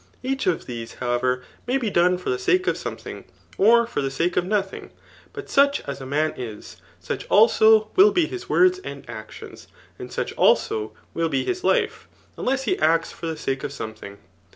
[0.23, 3.23] Each of these, however, may be done for the sake of something,
[3.59, 4.89] or for the sake of ifothing.
[5.31, 9.67] But such as a man is, siu:h also will be his words and actions,
[9.99, 14.17] and such also will be his life, unless, he acts for the sake of something.